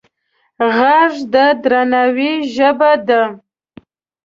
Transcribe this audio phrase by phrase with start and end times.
[0.75, 3.21] غږ د درناوي ژبه ده